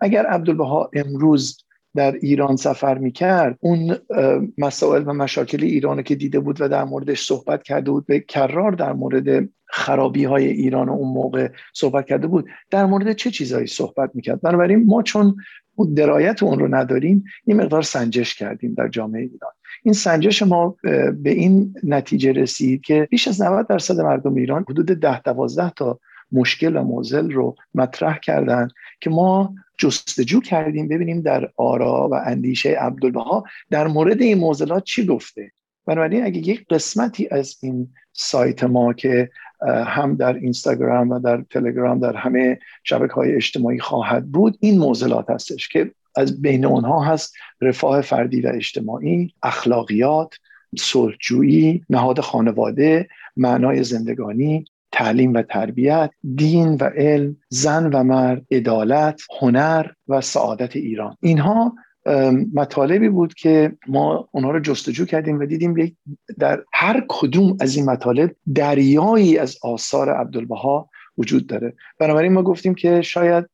اگر 0.00 0.26
عبدالبها 0.26 0.90
امروز 0.92 1.58
در 1.96 2.12
ایران 2.12 2.56
سفر 2.56 2.98
می‌کرد 2.98 3.58
اون 3.60 3.96
مسائل 4.58 5.02
و 5.06 5.12
مشاکل 5.12 5.64
ایران 5.64 6.02
که 6.02 6.14
دیده 6.14 6.40
بود 6.40 6.60
و 6.60 6.68
در 6.68 6.84
موردش 6.84 7.26
صحبت 7.26 7.62
کرده 7.62 7.90
بود 7.90 8.06
به 8.06 8.20
کرار 8.20 8.72
در 8.72 8.92
مورد 8.92 9.48
خرابی 9.76 10.24
های 10.24 10.46
ایران 10.46 10.88
اون 10.88 11.08
موقع 11.08 11.48
صحبت 11.74 12.06
کرده 12.06 12.26
بود. 12.26 12.46
در 12.70 12.86
مورد 12.86 13.12
چه 13.12 13.30
چیزهایی 13.30 13.66
صحبت 13.66 14.10
می‌کرد؟ 14.14 14.40
بنابراین 14.40 14.86
ما 14.86 15.02
چون 15.02 15.36
درایت 15.96 16.42
اون 16.42 16.58
رو 16.58 16.74
نداریم 16.74 17.24
این 17.44 17.56
مقدار 17.56 17.82
سنجش 17.82 18.34
کردیم 18.34 18.74
در 18.74 18.88
جامعه 18.88 19.22
ایران. 19.22 19.52
این 19.82 19.94
سنجش 19.94 20.42
ما 20.42 20.76
به 21.22 21.30
این 21.30 21.74
نتیجه 21.84 22.32
رسید 22.32 22.80
که 22.80 23.08
بیش 23.10 23.28
از 23.28 23.42
90 23.42 23.66
درصد 23.66 24.00
مردم 24.00 24.34
ایران 24.34 24.64
حدود 24.68 24.86
10 24.86 25.20
12 25.20 25.70
تا 25.70 25.98
مشکل 26.32 26.76
و 26.76 26.82
موزل 26.82 27.30
رو 27.30 27.54
مطرح 27.74 28.18
کردن 28.18 28.68
که 29.00 29.10
ما 29.10 29.54
جستجو 29.78 30.40
کردیم 30.40 30.88
ببینیم 30.88 31.20
در 31.20 31.50
آرا 31.56 32.08
و 32.12 32.14
اندیشه 32.14 32.70
عبدالبها 32.70 33.44
در 33.70 33.86
مورد 33.86 34.22
این 34.22 34.38
موزلات 34.38 34.84
چی 34.84 35.06
گفته. 35.06 35.52
بنابراین 35.86 36.24
اگه 36.24 36.38
یک 36.38 36.66
قسمتی 36.70 37.28
از 37.30 37.56
این 37.62 37.88
سایت 38.12 38.64
ما 38.64 38.92
که 38.92 39.30
هم 39.86 40.14
در 40.14 40.34
اینستاگرام 40.34 41.10
و 41.10 41.18
در 41.18 41.44
تلگرام 41.50 42.00
در 42.00 42.16
همه 42.16 42.58
شبکه 42.84 43.14
های 43.14 43.34
اجتماعی 43.34 43.78
خواهد 43.78 44.26
بود. 44.26 44.56
این 44.60 44.78
موزلات 44.78 45.30
هستش 45.30 45.68
که 45.68 45.90
از 46.16 46.42
بین 46.42 46.64
اونها 46.64 47.00
هست 47.00 47.34
رفاه 47.60 48.00
فردی 48.00 48.40
و 48.40 48.50
اجتماعی 48.54 49.34
اخلاقیات 49.42 50.34
صلحجویی 50.78 51.84
نهاد 51.90 52.20
خانواده 52.20 53.08
معنای 53.36 53.84
زندگانی 53.84 54.64
تعلیم 54.92 55.34
و 55.34 55.42
تربیت 55.42 56.10
دین 56.34 56.74
و 56.74 56.84
علم 56.84 57.36
زن 57.48 57.90
و 57.92 58.04
مرد 58.04 58.42
عدالت 58.50 59.20
هنر 59.40 59.86
و 60.08 60.20
سعادت 60.20 60.76
ایران. 60.76 61.16
اینها 61.20 61.72
مطالبی 62.54 63.08
بود 63.08 63.34
که 63.34 63.72
ما 63.86 64.28
اونها 64.32 64.50
رو 64.50 64.60
جستجو 64.60 65.04
کردیم 65.04 65.40
و 65.40 65.46
دیدیم 65.46 65.96
در 66.38 66.62
هر 66.72 67.04
کدوم 67.08 67.56
از 67.60 67.76
این 67.76 67.84
مطالب 67.84 68.36
دریایی 68.54 69.38
از 69.38 69.58
آثار 69.62 70.10
عبدالبها 70.10 70.90
وجود 71.18 71.46
داره. 71.46 71.74
بنابراین 71.98 72.32
ما 72.32 72.42
گفتیم 72.42 72.74
که 72.74 73.02
شاید 73.02 73.44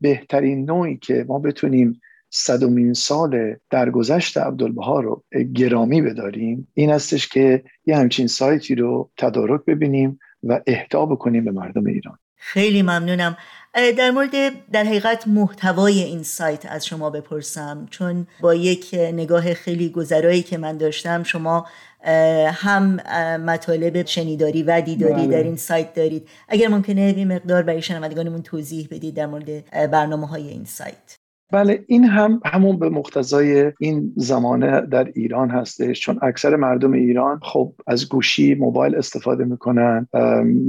بهترین 0.00 0.64
نوعی 0.64 0.96
که 0.96 1.24
ما 1.28 1.38
بتونیم 1.38 2.00
صدومین 2.30 2.92
سال 2.92 3.56
درگذشت 3.70 4.38
عبدالبها 4.38 5.00
رو 5.00 5.24
گرامی 5.54 6.02
بداریم 6.02 6.68
این 6.74 6.90
هستش 6.90 7.28
که 7.28 7.64
یه 7.86 7.96
همچین 7.96 8.26
سایتی 8.26 8.74
رو 8.74 9.10
تدارک 9.16 9.64
ببینیم 9.64 10.18
و 10.42 10.60
اهدا 10.66 11.06
بکنیم 11.06 11.44
به 11.44 11.50
مردم 11.50 11.86
ایران. 11.86 12.18
خیلی 12.36 12.82
ممنونم. 12.82 13.36
در 13.74 14.10
مورد 14.10 14.30
در 14.70 14.84
حقیقت 14.84 15.28
محتوای 15.28 16.02
این 16.02 16.22
سایت 16.22 16.66
از 16.66 16.86
شما 16.86 17.10
بپرسم. 17.10 17.86
چون 17.90 18.26
با 18.40 18.54
یک 18.54 18.94
نگاه 18.94 19.54
خیلی 19.54 19.88
گذرایی 19.88 20.42
که 20.42 20.58
من 20.58 20.76
داشتم 20.76 21.22
شما 21.22 21.66
هم 22.46 22.96
مطالب 23.36 24.06
شنیداری 24.06 24.62
و 24.62 24.80
دیداری 24.80 25.26
بله. 25.26 25.26
در 25.26 25.42
این 25.42 25.56
سایت 25.56 25.94
دارید. 25.94 26.28
اگر 26.48 26.68
ممکنه 26.68 27.12
بی 27.12 27.24
مقدار 27.24 27.62
برای 27.62 27.82
شنوندگانمون 27.82 28.42
توضیح 28.42 28.88
بدید 28.90 29.14
در 29.14 29.26
مورد 29.26 29.70
برنامه 29.90 30.26
های 30.26 30.48
این 30.48 30.64
سایت. 30.64 31.21
بله 31.52 31.84
این 31.86 32.04
هم 32.04 32.40
همون 32.44 32.78
به 32.78 32.88
مقتضای 32.88 33.72
این 33.80 34.12
زمانه 34.16 34.80
در 34.80 35.10
ایران 35.14 35.50
هستش. 35.50 36.00
چون 36.00 36.18
اکثر 36.22 36.56
مردم 36.56 36.92
ایران 36.92 37.40
خب 37.42 37.72
از 37.86 38.08
گوشی 38.08 38.54
موبایل 38.54 38.96
استفاده 38.96 39.44
می‌کنن 39.44 40.08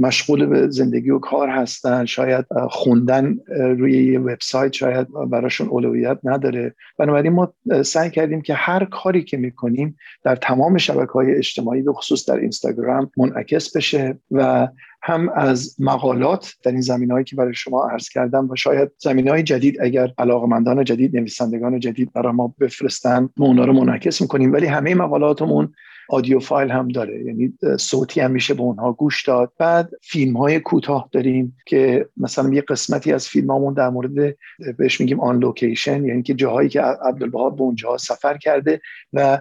مشغول 0.00 0.46
به 0.46 0.70
زندگی 0.70 1.10
و 1.10 1.18
کار 1.18 1.48
هستن. 1.48 2.04
شاید 2.04 2.44
خوندن 2.70 3.36
روی 3.78 4.16
وبسایت 4.16 4.72
شاید 4.72 5.06
براشون 5.30 5.68
اولویت 5.68 6.18
نداره. 6.24 6.74
بنابراین 6.98 7.32
ما 7.32 7.52
سعی 7.82 8.10
کردیم 8.10 8.40
که 8.40 8.54
هر 8.54 8.84
کاری 8.84 9.24
که 9.24 9.36
می‌کنیم 9.36 9.96
در 10.24 10.36
تمام 10.36 10.76
شبکه 10.76 11.12
های 11.12 11.34
اجتماعی 11.34 11.82
به 11.82 11.92
خصوص 11.92 12.28
در 12.28 12.36
اینستاگرام 12.36 13.10
منعکس 13.16 13.76
بشه 13.76 14.18
و 14.30 14.68
هم 15.06 15.28
از 15.28 15.76
مقالات 15.78 16.54
در 16.62 16.72
این 16.72 16.80
زمین 16.80 17.10
هایی 17.10 17.24
که 17.24 17.36
برای 17.36 17.54
شما 17.54 17.88
عرض 17.88 18.08
کردم 18.08 18.50
و 18.50 18.56
شاید 18.56 18.90
زمین 18.98 19.28
های 19.28 19.42
جدید 19.42 19.80
اگر 19.80 20.12
علاقمندان 20.18 20.84
جدید 20.84 21.16
نویسندگان 21.16 21.80
جدید 21.80 22.12
برای 22.12 22.32
ما 22.32 22.54
بفرستن 22.60 23.28
ما 23.36 23.46
اونا 23.46 23.64
رو 23.64 23.72
منعکس 23.72 24.20
می‌کنیم. 24.20 24.52
ولی 24.52 24.66
همه 24.66 24.94
مقالاتمون 24.94 25.72
آدیو 26.08 26.40
فایل 26.40 26.70
هم 26.70 26.88
داره. 26.88 27.24
یعنی 27.24 27.52
صوتی 27.78 28.20
هم 28.20 28.30
میشه 28.30 28.54
به 28.54 28.62
اونها 28.62 28.92
گوش 28.92 29.22
داد. 29.22 29.52
بعد 29.58 29.90
فیلم 30.02 30.36
های 30.36 30.60
کوتاه 30.60 31.08
داریم 31.12 31.56
که 31.66 32.08
مثلا 32.16 32.54
یه 32.54 32.60
قسمتی 32.60 33.12
از 33.12 33.28
فیلم 33.28 33.50
هامون 33.50 33.74
در 33.74 33.88
مورد 33.88 34.36
بهش 34.78 35.00
میگیم 35.00 35.20
آن 35.20 35.38
لوکیشن 35.38 36.04
یعنی 36.04 36.22
که 36.22 36.34
جاهایی 36.34 36.68
که 36.68 36.80
عبدالبها 36.82 37.50
به 37.50 37.62
اونجا 37.62 37.96
سفر 37.96 38.36
کرده 38.36 38.80
و 39.12 39.40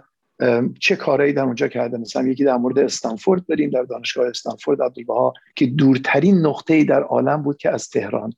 چه 0.79 0.95
کارهایی 0.95 1.33
در 1.33 1.43
اونجا 1.43 1.67
کرده 1.67 1.97
مثلا 1.97 2.27
یکی 2.27 2.43
در 2.43 2.57
مورد 2.57 2.79
استنفورد 2.79 3.47
بریم 3.47 3.69
در 3.69 3.83
دانشگاه 3.83 4.27
استنفورد 4.27 4.81
عبدالبها 4.81 5.33
که 5.55 5.65
دورترین 5.65 6.37
نقطه 6.37 6.83
در 6.83 7.03
عالم 7.03 7.43
بود 7.43 7.57
که 7.57 7.69
از 7.69 7.89
تهران 7.89 8.33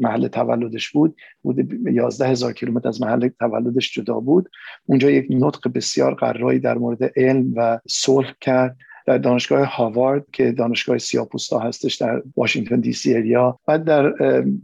محل 0.00 0.28
تولدش 0.28 0.90
بود. 0.90 1.16
بود 1.42 1.86
11 1.92 2.28
هزار 2.28 2.52
کیلومتر 2.52 2.88
از 2.88 3.02
محل 3.02 3.28
تولدش 3.28 3.92
جدا 3.92 4.20
بود. 4.20 4.50
اونجا 4.86 5.10
یک 5.10 5.26
نطق 5.30 5.72
بسیار 5.72 6.14
قرایی 6.14 6.58
در 6.58 6.78
مورد 6.78 7.18
علم 7.18 7.52
و 7.56 7.78
صلح 7.88 8.32
کرد. 8.40 8.76
در 9.06 9.18
دانشگاه 9.18 9.64
هاوارد 9.64 10.24
که 10.32 10.52
دانشگاه 10.52 10.98
سیاپوستا 10.98 11.58
هستش 11.58 11.94
در 11.94 12.22
واشنگتن 12.36 12.80
دی 12.80 12.92
سی 12.92 13.14
اریا 13.14 13.58
بعد 13.66 13.84
در 13.84 14.10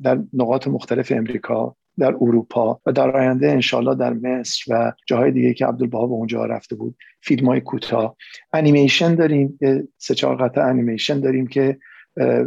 در 0.02 0.18
نقاط 0.32 0.68
مختلف 0.68 1.12
امریکا. 1.12 1.76
در 1.98 2.14
اروپا 2.20 2.80
و 2.86 2.92
در 2.92 3.10
آینده 3.10 3.50
انشالله 3.50 3.94
در 3.94 4.12
مصر 4.12 4.74
و 4.74 4.92
جاهای 5.06 5.30
دیگه 5.30 5.54
که 5.54 5.66
عبدالبها 5.66 6.06
به 6.06 6.12
اونجا 6.12 6.44
رفته 6.44 6.76
بود 6.76 6.96
فیلم 7.20 7.46
های 7.46 7.60
کوتاه. 7.60 8.16
انیمیشن 8.52 9.14
داریم 9.14 9.58
سه 9.98 10.14
چهار 10.14 10.36
قطع 10.36 10.60
انیمیشن 10.60 11.20
داریم 11.20 11.46
که 11.46 11.78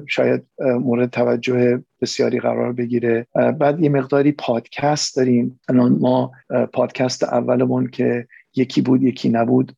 شاید 0.08 0.44
مورد 0.60 1.10
توجه 1.10 1.84
بسیاری 2.02 2.40
قرار 2.40 2.74
بگیره. 2.74 3.28
بعد 3.60 3.80
یه 3.80 3.90
مقداری 3.90 4.32
پادکست 4.32 5.16
داریم. 5.16 5.60
الان 5.70 5.98
ما 6.02 6.32
پادکست 6.74 7.24
اولمون 7.24 7.88
که 7.88 8.28
یکی 8.56 8.82
بود 8.82 9.04
یکی 9.04 9.30
نبود. 9.30 9.76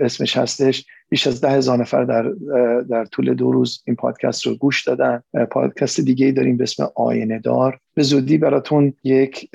اسمش 0.00 0.36
هستش. 0.36 0.86
بیش 1.08 1.26
از 1.26 1.40
ده 1.40 1.50
هزار 1.50 1.78
نفر 1.78 2.04
در, 2.04 2.32
در 2.90 3.04
طول 3.04 3.34
دو 3.34 3.52
روز 3.52 3.82
این 3.86 3.96
پادکست 3.96 4.46
رو 4.46 4.54
گوش 4.54 4.84
دادن. 4.84 5.22
پادکست 5.50 6.00
دیگه 6.00 6.32
داریم 6.32 6.56
به 6.56 6.62
اسم 6.62 6.88
آینه 6.96 7.38
دار. 7.38 7.78
به 7.94 8.02
زودی 8.02 8.38
براتون 8.38 8.94
یک 9.04 9.50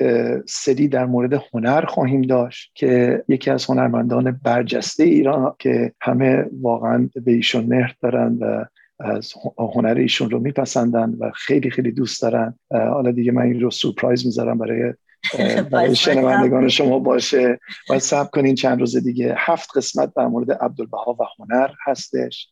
سری 0.47 0.87
در 0.87 1.05
مورد 1.05 1.43
هنر 1.53 1.85
خواهیم 1.85 2.21
داشت 2.21 2.71
که 2.75 3.23
یکی 3.27 3.51
از 3.51 3.65
هنرمندان 3.65 4.39
برجسته 4.43 5.03
ایران 5.03 5.55
که 5.59 5.93
همه 6.01 6.45
واقعا 6.61 7.09
به 7.25 7.31
ایشون 7.31 7.65
مهر 7.65 7.95
دارن 8.01 8.37
و 8.41 8.65
از 8.99 9.33
هنر 9.57 9.95
ایشون 9.97 10.29
رو 10.29 10.39
میپسندن 10.39 11.15
و 11.19 11.31
خیلی 11.35 11.69
خیلی 11.69 11.91
دوست 11.91 12.21
دارن. 12.21 12.59
حالا 12.71 13.11
دیگه 13.11 13.31
من 13.31 13.41
این 13.41 13.59
رو 13.59 13.71
سورپرایز 13.71 14.25
می‌ذارم 14.25 14.57
برای 14.57 14.93
برای 15.71 15.95
شنوندگان 15.95 16.67
شما 16.67 16.99
باشه. 16.99 17.59
و 17.89 17.99
سب 17.99 18.29
کنین 18.31 18.55
چند 18.55 18.79
روز 18.79 18.97
دیگه. 18.97 19.35
هفت 19.37 19.77
قسمت 19.77 20.13
در 20.15 20.27
مورد 20.27 20.51
عبدالبها 20.51 21.17
و 21.19 21.23
هنر 21.39 21.69
هستش. 21.85 22.49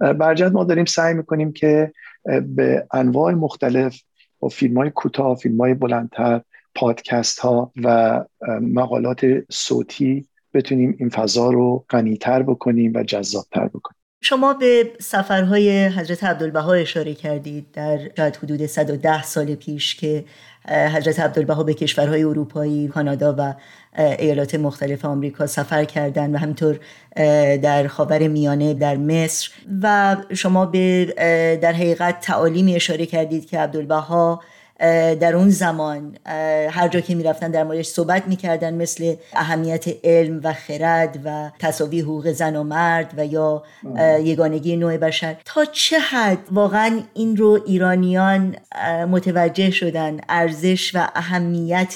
برجت 0.00 0.52
ما 0.52 0.64
داریم 0.64 0.84
سعی 0.84 1.14
می‌کنیم 1.14 1.52
که 1.52 1.92
به 2.42 2.86
انواع 2.92 3.32
مختلف 3.32 4.00
با 4.40 4.48
فیلم 4.48 4.76
های 4.76 4.90
کوتاه 4.90 5.36
فیلم 5.36 5.60
های 5.60 5.74
بلندتر 5.74 6.40
پادکست 6.74 7.38
ها 7.38 7.72
و 7.84 8.20
مقالات 8.60 9.26
صوتی 9.52 10.28
بتونیم 10.54 10.96
این 10.98 11.08
فضا 11.08 11.50
رو 11.50 11.84
غنیتر 11.90 12.42
بکنیم 12.42 12.92
و 12.94 13.02
جذابتر 13.02 13.68
بکنیم. 13.68 13.99
شما 14.22 14.54
به 14.54 14.92
سفرهای 15.00 15.86
حضرت 15.86 16.24
عبدالبها 16.24 16.72
اشاره 16.72 17.14
کردید 17.14 17.66
در 17.72 17.98
شاید 18.16 18.36
حدود 18.36 18.66
110 18.66 19.22
سال 19.22 19.54
پیش 19.54 19.94
که 19.94 20.24
حضرت 20.68 21.20
عبدالبها 21.20 21.62
به 21.62 21.74
کشورهای 21.74 22.24
اروپایی، 22.24 22.88
کانادا 22.88 23.34
و 23.38 23.54
ایالات 23.98 24.54
مختلف 24.54 25.04
آمریکا 25.04 25.46
سفر 25.46 25.84
کردند 25.84 26.34
و 26.34 26.38
همینطور 26.38 26.78
در 27.56 27.86
خاور 27.86 28.28
میانه 28.28 28.74
در 28.74 28.96
مصر 28.96 29.50
و 29.82 30.16
شما 30.34 30.66
به 30.66 31.04
در 31.62 31.72
حقیقت 31.72 32.20
تعالیمی 32.20 32.76
اشاره 32.76 33.06
کردید 33.06 33.46
که 33.46 33.58
عبدالبها 33.58 34.40
در 35.20 35.36
اون 35.36 35.50
زمان 35.50 36.16
هر 36.70 36.88
جا 36.88 37.00
که 37.00 37.14
می‌رفتن 37.14 37.50
در 37.50 37.64
موردش 37.64 37.86
صحبت 37.86 38.26
می‌کردن 38.26 38.74
مثل 38.74 39.14
اهمیت 39.32 39.84
علم 40.04 40.40
و 40.44 40.52
خرد 40.52 41.18
و 41.24 41.50
تصاوی 41.58 42.00
حقوق 42.00 42.32
زن 42.32 42.56
و 42.56 42.62
مرد 42.62 43.14
و 43.16 43.26
یا 43.26 43.62
یگانگی 44.22 44.76
نوع 44.76 44.96
بشر. 44.96 45.36
تا 45.44 45.64
چه 45.64 45.98
حد 45.98 46.38
واقعا 46.50 47.00
این 47.14 47.36
رو 47.36 47.60
ایرانیان 47.66 48.56
متوجه 49.10 49.70
شدن 49.70 50.20
ارزش 50.28 50.94
و 50.94 51.08
اهمیت 51.14 51.94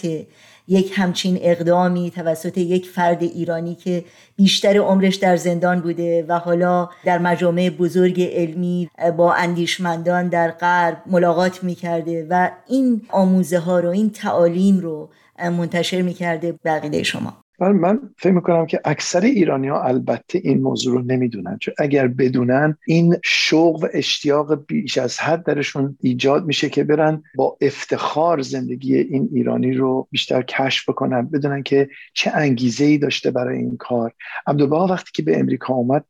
یک 0.69 0.93
همچین 0.95 1.39
اقدامی 1.43 2.11
توسط 2.11 2.59
یک 2.59 2.87
فرد 2.87 3.23
ایرانی 3.23 3.75
که 3.75 4.05
بیشتر 4.37 4.77
عمرش 4.77 5.17
در 5.17 5.37
زندان 5.37 5.81
بوده 5.81 6.25
و 6.29 6.39
حالا 6.39 6.89
در 7.05 7.19
مجامع 7.19 7.71
بزرگ 7.71 8.23
علمی 8.23 8.91
با 9.17 9.33
اندیشمندان 9.35 10.29
در 10.29 10.51
غرب 10.51 11.03
ملاقات 11.07 11.65
می‌کرده 11.65 12.27
و 12.31 12.51
این 12.67 13.03
آموزه 13.11 13.59
ها 13.59 13.81
رو 13.81 13.89
این 13.89 14.11
تعالیم 14.11 14.79
رو 14.79 15.09
منتشر 15.39 16.03
می‌کرده 16.03 16.53
بقیده 16.65 17.03
شما. 17.03 17.44
بله، 17.59 17.73
من 17.73 18.01
فکر 18.19 18.33
می‌کنم 18.33 18.67
که 18.67 18.81
اکثر 18.85 19.21
ایرانی 19.21 19.69
ها 19.69 19.83
البته 19.83 20.41
این 20.45 20.63
موضوع 20.63 20.95
رو 20.95 21.03
نمی‌دونن. 21.03 21.59
چون 21.61 21.75
اگر 21.79 22.09
بدونن 22.09 22.77
این 22.87 23.17
شوق 23.25 23.85
و 23.85 23.89
اشتیاق 23.93 24.67
بیش 24.67 24.99
از 24.99 25.19
حد 25.19 25.45
درشون 25.45 25.99
ایجاد 26.01 26.47
میشه 26.47 26.69
که 26.69 26.85
برن 26.85 27.23
با 27.37 27.57
افتخار 27.61 28.41
زندگی 28.41 28.97
این 28.97 29.29
ایرانی 29.33 29.73
رو 29.73 30.09
بیشتر 30.11 30.43
کشف 30.43 30.89
بکنن 30.89 31.27
بدونن 31.27 31.63
که 31.63 31.89
چه 32.15 32.31
انگیزه 32.35 32.85
ای 32.85 32.99
داشته 32.99 33.31
برای 33.31 33.59
این 33.59 33.77
کار. 33.77 34.13
عبدالبها 34.47 34.87
وقتی 34.87 35.11
که 35.15 35.23
به 35.23 35.41
امریکا 35.41 35.75
اومد 35.75 36.05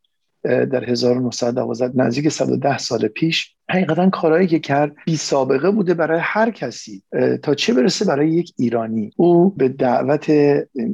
در 0.45 0.85
1912 0.91 2.03
نزدیک 2.03 2.29
110 2.29 2.79
سال 2.79 3.09
پیش 3.09 3.55
حقیقتا 3.71 4.11
کارهایی 4.11 4.47
که 4.47 4.59
کرد 4.59 4.93
بی 5.07 5.17
سابقه 5.17 5.71
بوده 5.71 5.95
برای 5.95 6.21
هر 6.23 6.51
کسی 6.51 7.03
تا 7.43 7.55
چه 7.55 7.75
برسه 7.75 8.05
برای 8.05 8.31
یک 8.31 8.53
ایرانی. 8.57 9.11
او 9.17 9.51
به 9.51 9.69
دعوت 9.69 10.33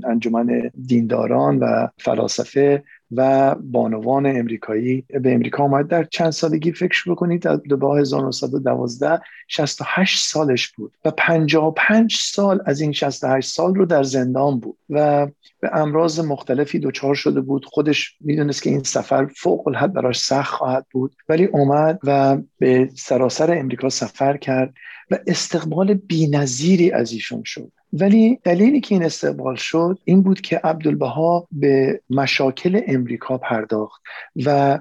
انجمن 0.08 0.70
دینداران 0.86 1.58
و 1.58 1.88
فلاسفه 1.98 2.82
و 3.12 3.54
بانوان 3.54 4.26
امریکایی 4.26 5.04
به 5.22 5.34
امریکا 5.34 5.64
آمد. 5.64 5.88
در 5.88 6.04
چند 6.04 6.30
سالگی 6.30 6.72
فکر 6.72 7.10
بکنید 7.10 7.46
دو 7.46 7.94
1912 7.94 9.20
68 9.48 10.18
سالش 10.18 10.68
بود 10.68 10.92
و 11.04 11.10
55 11.10 12.16
سال 12.20 12.60
از 12.66 12.80
این 12.80 12.92
68 12.92 13.50
سال 13.50 13.74
رو 13.74 13.86
در 13.86 14.02
زندان 14.02 14.60
بود 14.60 14.78
و 14.90 15.26
به 15.60 15.70
امراض 15.72 16.20
مختلفی 16.20 16.78
دچار 16.78 17.14
شده 17.14 17.40
بود. 17.40 17.64
خودش 17.64 18.16
می‌دونست 18.20 18.62
که 18.62 18.70
این 18.70 18.82
سفر 18.82 19.26
فوق 19.26 19.68
الحد 19.68 19.92
براش 19.92 20.18
سخت 20.18 20.54
خواهد 20.54 20.86
بود 20.92 21.12
ولی 21.28 21.44
اومد 21.44 21.98
و 22.04 22.38
به 22.58 22.90
سراسر 22.94 23.58
امریکا 23.58 23.88
سفر 23.88 24.36
کرد 24.36 24.74
و 25.10 25.18
استقبال 25.26 25.94
بینظیری 25.94 26.90
از 26.90 27.12
ایشون 27.12 27.42
شد. 27.44 27.72
ولی 27.92 28.40
دلیلی 28.44 28.80
که 28.80 28.94
این 28.94 29.04
استقبال 29.04 29.54
شد 29.54 29.98
این 30.04 30.22
بود 30.22 30.40
که 30.40 30.60
عبدالبها 30.64 31.48
به 31.52 32.00
مشاکل 32.10 32.80
امریکا 32.86 33.38
پرداخت 33.38 34.02
و 34.46 34.78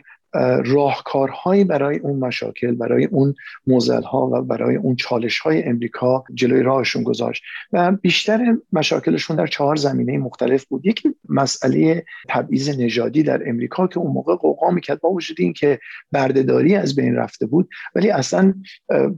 راهکارهایی 0.65 1.63
برای 1.63 1.97
اون 1.97 2.19
مشاکل 2.19 2.71
برای 2.71 3.05
اون 3.05 3.35
موزل 3.67 4.03
ها 4.03 4.29
و 4.33 4.41
برای 4.41 4.75
اون 4.75 4.95
چالش 4.95 5.39
های 5.39 5.63
امریکا 5.63 6.23
جلوی 6.33 6.63
راهشون 6.63 7.03
گذاشت. 7.03 7.43
و 7.73 7.91
بیشتر 7.91 8.57
مشاکلشون 8.73 9.37
در 9.37 9.47
چهار 9.47 9.75
زمینه 9.75 10.17
مختلف 10.17 10.65
بود. 10.65 10.85
یکی 10.85 11.09
مسئله 11.29 12.05
تبعیض 12.29 12.79
نژادی 12.79 13.23
در 13.23 13.49
امریکا 13.49 13.87
که 13.87 13.97
اون 13.97 14.13
موقع 14.13 14.35
قوقا 14.35 14.71
می‌کرد 14.71 15.01
با 15.01 15.09
وجود 15.09 15.37
این 15.39 15.53
که 15.53 15.79
بردهداری 16.11 16.75
از 16.75 16.95
بین 16.95 17.15
رفته 17.15 17.45
بود 17.45 17.69
ولی 17.95 18.09
اصلا 18.09 18.53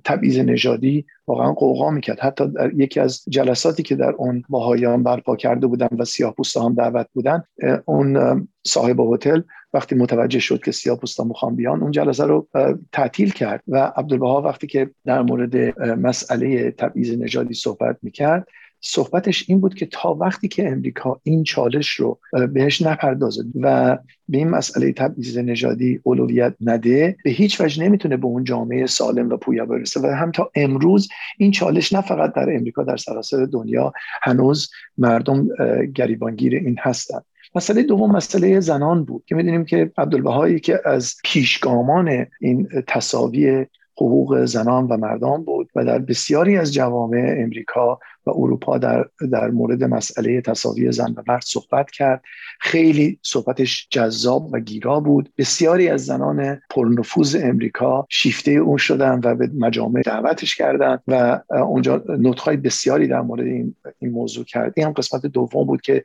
تبعیض 0.03 0.39
نژادی 0.39 1.06
واقعا 1.27 1.53
قوقا 1.53 1.91
می‌کرد. 1.91 2.20
حتی 2.20 2.48
در 2.48 2.74
یکی 2.74 3.00
از 3.00 3.24
جلساتی 3.30 3.84
که 3.84 3.96
در 3.96 4.12
اون 4.12 4.44
باهایان 4.50 5.03
برپا 5.03 5.36
کرده 5.36 5.68
بودن 5.68 5.89
و 6.00 6.06
سیاه 6.06 6.36
هم 6.56 6.74
دعوت 6.74 7.08
بودن 7.13 7.44
اون 7.86 8.48
صاحب 8.68 9.00
هتل 9.00 9.41
وقتی 9.74 9.96
متوجه 9.96 10.40
شد 10.40 10.63
که 10.63 10.72
سیاه 10.72 10.98
پوستا 10.98 11.24
می‌خوان 11.24 11.56
بیان 11.56 11.82
اون 11.82 11.92
جلسه 11.92 12.24
رو 12.24 12.48
تعطیل 12.92 13.32
کرد 13.32 13.63
و 13.68 13.92
عبدالبها 13.96 14.42
وقتی 14.42 14.68
که 14.68 14.90
در 15.06 15.22
مورد 15.22 15.80
مسئله 15.82 16.72
تبعیض 16.72 17.12
نژادی 17.12 17.54
صحبت 17.54 17.98
می‌کرد 18.01 18.48
صحبتش 18.82 19.46
این 19.48 19.62
بود 19.62 19.75
که 19.75 19.86
تا 19.86 20.13
وقتی 20.13 20.48
که 20.48 20.72
امریکا 20.72 21.20
این 21.24 21.44
چالش 21.44 21.90
رو 21.90 22.20
بهش 22.54 22.82
نپردازه 22.82 23.44
و 23.62 23.98
به 24.30 24.38
این 24.38 24.50
مسئله 24.50 24.94
تبعیض 24.94 25.38
نژادی 25.38 26.00
اولویت 26.04 26.56
نده 26.62 27.18
به 27.24 27.32
هیچ 27.32 27.62
وجه 27.62 27.84
نمی‌تونه 27.84 28.18
به 28.18 28.25
اون 28.25 28.44
جامعه 28.44 28.86
سالم 28.86 29.30
و 29.30 29.38
پویا 29.38 29.66
برسه 29.66 30.00
و 30.00 30.08
هم 30.08 30.32
تا 30.32 30.51
امروز 30.56 31.10
این 31.38 31.51
چالش 31.51 31.94
نه 31.94 32.01
فقط 32.01 32.34
در 32.34 32.56
امریکا 32.56 32.84
در 32.84 32.98
سراسر 32.98 33.46
دنیا 33.46 33.94
هنوز 34.22 34.70
مردم 34.98 35.48
گریبانگیر 35.96 36.56
این 36.56 36.75
هستند 36.80 37.25
مسئله 37.55 37.84
دوم 37.84 38.12
مسئله 38.12 38.60
زنان 38.60 39.03
بود 39.05 39.24
که 39.25 39.36
می‌دونیم 39.36 39.65
که 39.65 39.91
عبدالبهایی 39.98 40.60
که 40.60 40.79
از 40.86 41.15
پیشگامان 41.24 42.25
این 42.41 42.70
تصاوی 42.88 43.65
حقوق 43.96 44.46
زنان 44.46 44.88
و 44.88 44.98
مردان 44.98 45.43
بود 45.43 45.70
و 45.75 45.86
در 45.86 46.00
بسیاری 46.00 46.58
از 46.58 46.74
جوامع 46.74 47.36
امریکا 47.38 48.00
و 48.25 48.32
اروپا 48.36 48.78
در, 48.78 49.06
در 49.32 49.50
مورد 49.50 49.84
مسئله 49.84 50.42
تصاوی 50.42 50.92
زن 50.92 51.13
و 51.18 51.24
مرد 51.28 51.44
صحبت 51.46 51.92
کرد. 51.92 52.24
خیلی 52.60 53.20
صحبتش 53.24 53.88
جذاب 53.90 54.54
و 54.54 54.60
گیرا 54.60 55.00
بود. 55.00 55.30
بسیاری 55.38 55.90
از 55.90 56.06
زنان 56.06 56.62
پرنفوذ 56.70 57.38
امریکا 57.44 58.08
شیفته 58.10 58.51
اون 58.51 58.78
شدن 58.78 59.22
و 59.24 59.36
به 59.36 59.50
مجامع 59.58 60.01
دعوتش 60.01 60.56
کردن 60.56 61.00
و 61.08 61.40
اونجا 61.50 62.04
نطخهای 62.08 62.58
بسیاری 62.58 63.08
در 63.08 63.22
مورد 63.22 63.46
این, 63.46 63.75
این 64.00 64.12
موضوع 64.12 64.46
کرد. 64.46 64.74
این 64.75 64.86
هم 64.86 64.94
قسمت 64.94 65.25
دوم 65.25 65.63
بود 65.66 65.82
که 65.82 66.04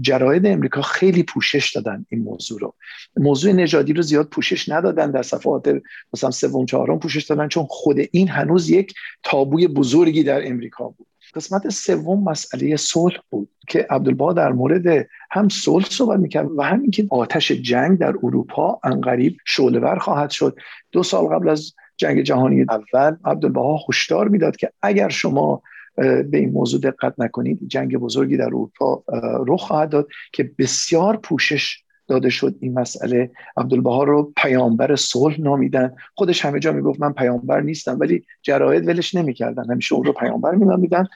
جراید 0.00 0.46
امریکا 0.46 0.82
خیلی 0.82 1.22
پوشش 1.22 1.72
دادن 1.72 2.06
این 2.08 2.22
موضوع 2.22 2.60
رو. 2.60 2.74
موضوع 3.16 3.52
نژادی 3.52 3.92
رو 3.92 4.02
زیاد 4.02 4.28
پوشش 4.28 4.68
ندادن 4.68 5.10
در 5.10 5.22
صفحات 5.22 5.74
مثلا 6.12 6.30
سوم 6.30 6.66
چهارم 6.66 6.98
پوشش 6.98 7.24
دادن 7.24 7.48
چون 7.48 7.66
خود 7.68 7.96
این 8.10 8.28
هنوز 8.28 8.70
یک 8.70 8.94
تابوی 9.22 9.68
بزرگی 9.68 10.22
در 10.22 10.48
امریکا 10.48 10.88
بود. 10.88 11.06
قسمت 11.36 11.68
سوم 11.68 12.24
مسئله 12.24 12.76
صلح 12.76 13.16
بود 13.30 13.48
که 13.68 13.86
عبدالبا 13.90 14.32
در 14.32 14.52
مورد 14.52 15.06
هم 15.30 15.48
صلح 15.48 15.84
صحبت 15.90 16.20
می‌کرد 16.20 16.48
و 16.56 16.62
همین 16.62 16.90
که 16.90 17.06
آتش 17.10 17.52
جنگ 17.52 17.98
در 17.98 18.14
اروپا 18.22 18.80
انقریب 18.84 19.36
شعلهور 19.44 19.98
خواهد 19.98 20.30
شد. 20.30 20.56
دو 20.92 21.02
سال 21.02 21.26
قبل 21.26 21.48
از 21.48 21.72
جنگ 21.96 22.22
جهانی 22.22 22.66
اول 22.68 23.16
عبدالبها 23.24 23.80
هشدار 23.88 24.28
می‌داد 24.28 24.56
که 24.56 24.70
اگر 24.82 25.08
شما 25.08 25.62
به 25.96 26.28
این 26.32 26.50
موضوع 26.50 26.80
دقت 26.80 27.14
نکنید 27.18 27.58
جنگ 27.66 27.96
بزرگی 27.96 28.36
در 28.36 28.44
اروپا 28.44 29.04
رخ 29.46 29.60
خواهد 29.60 29.88
داد 29.88 30.08
که 30.32 30.50
بسیار 30.58 31.16
پوشش 31.16 31.82
داده 32.08 32.30
شد 32.30 32.54
این 32.60 32.78
مسئله. 32.78 33.30
عبدالبها 33.56 34.04
رو 34.04 34.32
پیامبر 34.36 34.96
صلح 34.96 35.40
نامیدن. 35.40 35.94
خودش 36.14 36.44
همه 36.44 36.60
جا 36.60 36.72
می‌گفت 36.72 37.00
من 37.00 37.12
پیامبر 37.12 37.60
نیستم 37.60 37.96
ولی 38.00 38.24
جراید 38.42 38.88
ولش 38.88 39.14
نمی‌کردن. 39.14 39.70
همیشه 39.70 39.94
اون 39.94 40.04
رو 40.04 40.12
پیامبر 40.12 40.54
مینامیدن. 40.54 41.06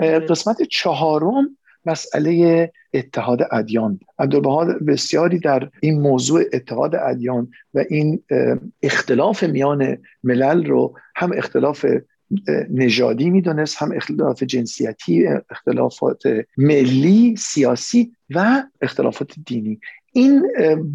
قسمت 0.00 0.62
چهارم 0.62 1.56
مسئله 1.86 2.72
اتحاد 2.94 3.48
ادیان. 3.52 4.00
عبدالبها 4.18 4.64
بسیاری 4.64 5.38
در 5.38 5.70
این 5.80 6.00
موضوع 6.00 6.42
اتحاد 6.52 6.94
ادیان 6.94 7.50
و 7.74 7.84
این 7.90 8.22
اختلاف 8.82 9.42
میان 9.42 9.98
ملل 10.24 10.66
رو 10.66 10.94
هم 11.16 11.32
اختلاف 11.36 11.86
نژادی 12.70 13.30
می‌دونست 13.30 13.82
هم 13.82 13.92
اختلاف 13.92 14.42
جنسیتی 14.42 15.28
اختلافات 15.50 16.22
ملی 16.56 17.36
سیاسی 17.36 18.12
و 18.30 18.62
اختلافات 18.80 19.32
دینی. 19.46 19.80
این 20.12 20.42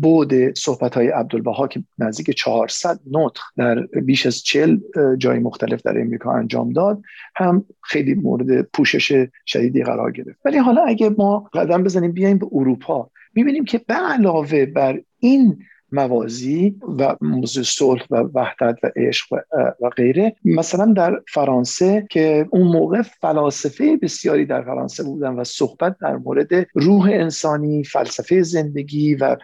بود 0.01 0.57
صحبت 0.57 0.95
های 0.95 1.07
عبدالبها 1.07 1.67
که 1.67 1.83
نزدیک 1.99 2.35
400 2.35 2.99
نطق 3.11 3.41
در 3.57 3.81
بیش 3.81 4.25
از 4.25 4.43
40 4.43 4.77
جای 5.17 5.39
مختلف 5.39 5.81
در 5.81 6.01
امریکا 6.01 6.33
انجام 6.33 6.73
داد 6.73 7.01
هم 7.35 7.65
خیلی 7.83 8.13
مورد 8.13 8.61
پوشش 8.61 9.27
شدیدی 9.45 9.83
قرار 9.83 10.11
گرفت. 10.11 10.39
ولی 10.45 10.57
حالا 10.57 10.83
اگه 10.83 11.09
ما 11.09 11.49
قدم 11.53 11.83
بزنیم 11.83 12.11
بیایم 12.11 12.37
به 12.37 12.47
اروپا 12.51 13.09
می‌بینیم 13.33 13.65
که 13.65 13.77
به 13.87 13.93
علاوه 13.93 14.65
بر 14.65 15.01
این 15.19 15.57
موازی 15.91 16.75
و 16.99 17.15
موضوع 17.21 17.63
صلح 17.63 18.05
و 18.09 18.15
وحدت 18.15 18.77
و 18.83 18.91
عشق 18.95 19.33
و, 19.81 19.89
غیره. 19.89 20.35
مثلا 20.45 20.93
در 20.93 21.21
فرانسه 21.33 22.07
که 22.09 22.47
اون 22.49 22.67
موقع 22.67 23.01
فلاسفه 23.01 23.97
بسیاری 23.97 24.45
در 24.45 24.61
فرانسه 24.61 25.03
بودن 25.03 25.33
و 25.33 25.43
صحبت 25.43 25.95
در 26.01 26.15
مورد 26.15 26.47
روح 26.73 27.09
انسانی 27.13 27.83
فلسفه 27.83 28.41
زندگی 28.41 29.15
و 29.15 29.37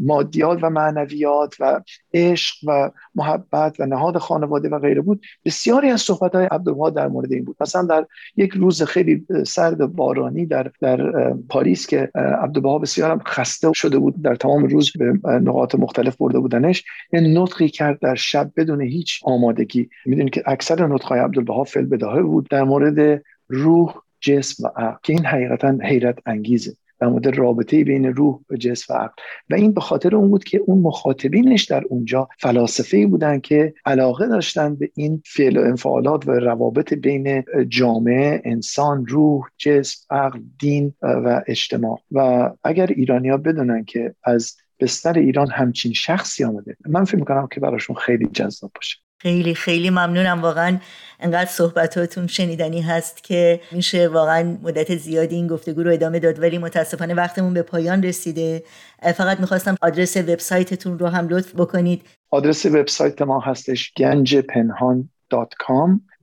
مادیات 0.00 0.58
و 0.62 0.70
معنویات 0.70 1.54
و 1.60 1.80
عشق 2.14 2.56
و 2.66 2.90
محبت 3.14 3.80
و 3.80 3.86
نهاد 3.86 4.18
خانواده 4.18 4.68
و 4.68 4.78
غیره 4.78 5.00
بود. 5.00 5.22
بسیاری 5.44 5.90
از 5.90 6.00
صحبت 6.00 6.34
های 6.34 6.44
عبدالبها 6.44 6.90
در 6.90 7.08
مورد 7.08 7.32
این 7.32 7.44
بود. 7.44 7.56
مثلا 7.60 7.82
در 7.82 8.06
یک 8.36 8.52
روز 8.52 8.82
خیلی 8.82 9.26
سرد 9.46 9.80
و 9.80 9.88
بارانی 9.88 10.46
در 10.46 10.70
در 10.80 11.32
پاریس 11.48 11.86
که 11.86 12.10
عبدالبها 12.14 12.78
بسیار 12.78 13.22
خسته 13.26 13.72
شده 13.74 13.98
بود 13.98 14.22
در 14.22 14.34
تمام 14.34 14.64
روز 14.64 14.92
به 14.98 15.18
نقاط 15.60 15.74
مختلف 15.74 16.16
برده 16.16 16.38
بودنش 16.38 16.84
یه 17.12 17.20
نطقی 17.20 17.68
کرد 17.68 17.98
در 18.00 18.14
شب 18.14 18.50
بدون 18.56 18.80
هیچ 18.80 19.20
آمادگی. 19.24 19.88
می‌دونید 20.06 20.32
که 20.32 20.42
اکثر 20.46 20.86
نطقهای 20.86 21.20
عبدالبها 21.20 21.64
فل 21.64 21.84
بداهه 21.84 22.22
بود 22.22 22.48
در 22.50 22.62
مورد 22.62 23.22
روح 23.48 23.94
جسم 24.20 24.64
و 24.64 24.70
عقل 24.76 24.96
که 25.02 25.12
این 25.12 25.24
حقیقتا 25.24 25.78
حیرت 25.82 26.18
انگیزه. 26.26 26.76
در 27.00 27.08
مورد 27.08 27.38
رابطه 27.38 27.84
بین 27.84 28.04
روح 28.04 28.40
و 28.50 28.56
جسم 28.56 28.94
و 28.94 28.96
عقل. 28.96 29.12
و 29.50 29.54
این 29.54 29.72
به 29.72 29.80
خاطر 29.80 30.16
اون 30.16 30.30
بود 30.30 30.44
که 30.44 30.58
اون 30.66 30.78
مخاطبینش 30.78 31.64
در 31.64 31.84
اونجا 31.88 32.28
فلاسفه 32.38 33.06
بودن 33.06 33.40
که 33.40 33.74
علاقه 33.84 34.26
داشتن 34.26 34.74
به 34.74 34.90
این 34.94 35.22
فعل 35.26 35.56
و 35.56 35.60
انفعالات 35.60 36.28
و 36.28 36.30
روابط 36.30 36.94
بین 36.94 37.44
جامعه 37.68 38.42
انسان 38.44 39.06
روح 39.06 39.46
جسم 39.58 40.06
عقل 40.10 40.40
دین 40.58 40.94
و 41.02 41.42
اجتماع. 41.46 41.98
و 42.12 42.50
اگر 42.64 42.86
ایرانیا 42.86 43.36
بدونن 43.36 43.84
که 43.84 44.14
از 44.24 44.56
بستر 44.80 45.18
ایران 45.18 45.50
همچین 45.50 45.92
شخصی 45.92 46.44
آمده. 46.44 46.76
من 46.88 47.04
فکر 47.04 47.16
می‌کنم 47.16 47.48
که 47.52 47.60
براشون 47.60 47.96
خیلی 47.96 48.26
جذاب 48.26 48.70
باشه. 48.74 48.96
خیلی 49.22 49.54
خیلی 49.54 49.90
ممنونم. 49.90 50.42
واقعا 50.42 50.78
انقدر 51.20 51.50
صحبتاتون 51.50 52.26
شنیدنی 52.26 52.80
هست 52.80 53.24
که 53.24 53.60
میشه 53.72 54.08
واقعا 54.08 54.58
مدت 54.62 54.96
زیادی 54.96 55.36
این 55.36 55.46
گفتگو 55.46 55.82
رو 55.82 55.92
ادامه 55.92 56.18
داد 56.18 56.42
ولی 56.42 56.58
متاسفانه 56.58 57.14
وقتمون 57.14 57.54
به 57.54 57.62
پایان 57.62 58.02
رسیده. 58.02 58.62
فقط 59.02 59.40
می‌خواستم 59.40 59.74
آدرس 59.80 60.16
وبسایتتون 60.16 60.98
رو 60.98 61.06
هم 61.06 61.28
لطف 61.28 61.54
بکنید. 61.54 62.02
آدرس 62.30 62.66
وبسایت 62.66 63.22
ما 63.22 63.40
هستش 63.40 63.92
گنج 63.96 64.36
پنهان 64.36 65.08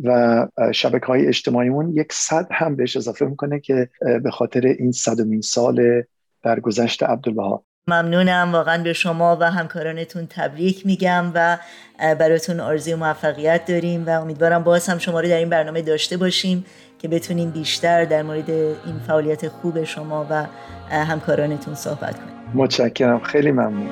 و 0.04 0.48
شبکه 0.74 1.06
های 1.06 1.28
اجتماعیمون 1.28 1.94
یک 1.96 2.14
صد 2.14 2.48
هم 2.52 2.76
بهش 2.76 2.98
اضافه 2.98 3.26
می‌کنه 3.26 3.60
که 3.60 3.90
به 4.24 4.32
خاطر 4.32 4.66
این 4.66 4.92
صدمین 4.92 5.42
سال 5.42 6.04
در 6.44 6.60
گذشت 6.60 7.04
عبدالبها. 7.04 7.64
ممنونم. 7.90 8.50
واقعا 8.54 8.84
به 8.84 8.94
شما 8.94 9.38
و 9.40 9.52
همکارانتون 9.52 10.28
تبریک 10.30 10.86
میگم 10.86 11.32
و 11.34 11.58
براتون 12.00 12.60
آرزوی 12.60 12.96
موفقیت 12.96 13.66
داریم 13.66 14.06
و 14.08 14.10
امیدوارم 14.10 14.64
باز 14.64 14.90
هم 14.90 14.98
شما 14.98 15.20
رو 15.20 15.28
در 15.28 15.38
این 15.38 15.50
برنامه 15.50 15.82
داشته 15.82 16.18
باشیم 16.18 16.66
که 17.00 17.08
بتونیم 17.08 17.52
بیشتر 17.52 18.06
در 18.06 18.22
مورد 18.22 18.50
این 18.50 19.00
فعالیت 19.08 19.48
خوب 19.48 19.84
شما 19.84 20.28
و 20.30 20.46
همکارانتون 20.90 21.76
صحبت 21.76 22.16
کنیم. 22.16 22.36
متشکرم. 22.54 23.20
خیلی 23.20 23.52
ممنون. 23.52 23.90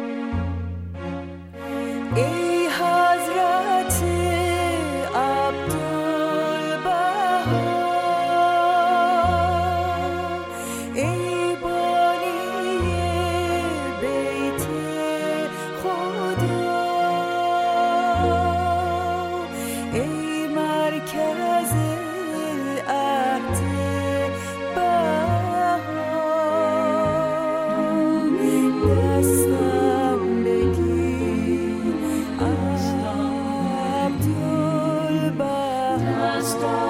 stars. 36.60 36.85